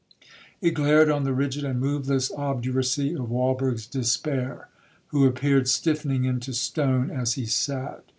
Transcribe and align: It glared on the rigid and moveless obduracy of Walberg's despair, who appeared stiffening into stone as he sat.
It 0.61 0.71
glared 0.73 1.11
on 1.11 1.25
the 1.25 1.31
rigid 1.31 1.63
and 1.63 1.79
moveless 1.79 2.31
obduracy 2.35 3.13
of 3.15 3.29
Walberg's 3.29 3.85
despair, 3.85 4.67
who 5.09 5.27
appeared 5.27 5.67
stiffening 5.67 6.25
into 6.25 6.53
stone 6.53 7.11
as 7.11 7.33
he 7.33 7.45
sat. 7.45 8.03